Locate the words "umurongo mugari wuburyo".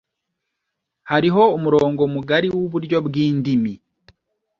1.57-2.97